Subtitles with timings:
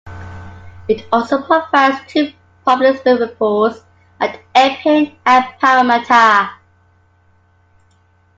[0.87, 2.33] It also provides two
[2.65, 3.85] public swimming pools
[4.19, 6.55] at Epping and Parramatta.